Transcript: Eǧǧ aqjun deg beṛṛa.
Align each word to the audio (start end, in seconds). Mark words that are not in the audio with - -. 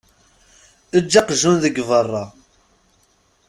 Eǧǧ 0.97 1.13
aqjun 1.19 1.57
deg 1.63 1.75
beṛṛa. 1.89 2.25